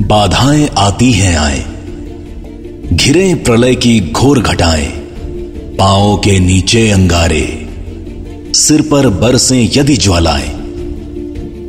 [0.00, 1.64] बाधाएँ आती हैं आए।
[2.96, 4.86] घिरे प्रलय की घोर घटाएँ।
[5.78, 7.68] पाओ के नीचे अंगारे।
[8.54, 10.52] सिर पर बरसे यदि ज्वालाएँ।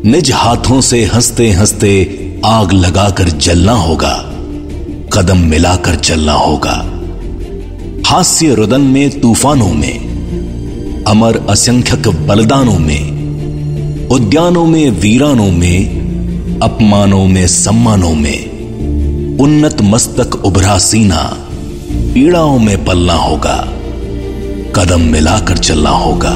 [0.05, 4.13] निज हाथों से हँसते हँसते आग लगाकर जलना होगा।
[5.13, 6.91] कदम मिलाकर चलना होगा।
[8.07, 10.15] हास्य रुदन में तूफानों में।
[11.07, 13.15] अमर असंख्यक बलिदानों में।
[14.07, 16.04] उद्यानों में, वीरानों में
[16.63, 18.55] अपमानों में, सम्मानों में।
[19.37, 21.47] उन्नत मस्तक उभरा सीना,
[21.91, 23.73] पीड़ाओं में पलना होगा।
[24.75, 26.31] कदम मिलाकर चलना होगा।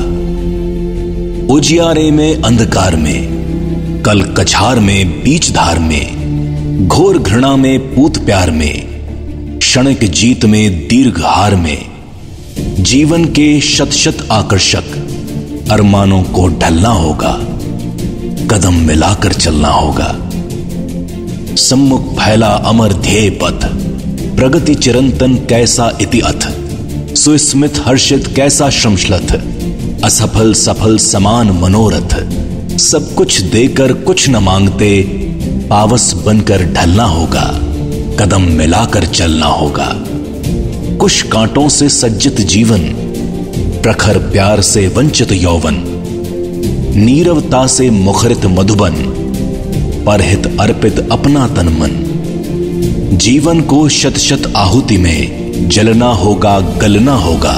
[1.53, 3.39] उजियारे में, अंधकार में,
[4.05, 6.19] कल कछार में, बीच धार में,
[6.87, 8.87] घोर घृणा में, पूत प्यार में,
[9.59, 11.85] क्षणिक जीत में, दीर्घ हार में।
[12.79, 14.83] जीवन के शत शत आकर्षक
[15.71, 17.39] अरमानों को ढलना होगा।
[18.51, 20.15] कदम मिलाकर चलना होगा।
[21.55, 23.65] सम्मुख फैला अमर ध्येय पथ।
[24.35, 26.47] प्रगति चिरंतन कैसा इति अथ?
[27.15, 29.41] सुस्मित हर्षित कैसा श्रमशलथ
[30.03, 32.15] असफल सफल समान मनोरथ।
[32.77, 35.01] सब कुछ देकर कुछ न मांगते,
[35.69, 37.59] पावस बनकर ढलना होगा।
[38.19, 39.95] कदम मिलाकर चलना होगा।
[40.97, 42.79] कुछ कांटों से सज्जित जीवन,
[43.83, 45.98] प्रखर प्यार से वंचित यौवन।
[46.95, 48.93] नीरवता से मुखरित मधुबन,
[50.05, 57.53] परहित अर्पित अपना तन मन। जीवन को शत शत आहुति में जलना होगा, गलना होगा,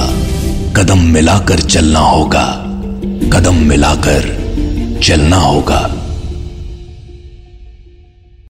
[0.76, 2.44] कदम मिलाकर चलना होगा,
[3.32, 4.30] कदम मिलाकर
[5.02, 6.01] चलना होगा।